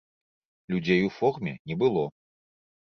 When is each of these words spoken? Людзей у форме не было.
Людзей 0.71 1.05
у 1.09 1.13
форме 1.19 1.53
не 1.65 1.81
было. 1.85 2.09